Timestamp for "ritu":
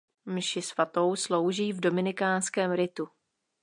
2.71-3.07